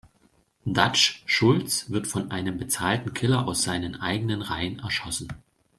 Dutch 0.65 1.21
Schultz 1.27 1.91
wird 1.91 2.07
von 2.07 2.31
einem 2.31 2.57
bezahlten 2.57 3.13
Killer 3.13 3.47
aus 3.47 3.61
seinen 3.61 3.93
eigenen 4.01 4.41
Reihen 4.41 4.79
erschossen. 4.79 5.27